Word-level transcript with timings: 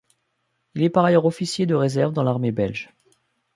Il 0.73 0.81
est 0.81 0.89
par 0.89 1.05
ailleurs 1.05 1.27
officier 1.27 1.67
de 1.67 1.75
réserve 1.75 2.11
dans 2.11 2.23
l'armée 2.23 2.51
belge. 2.51 2.89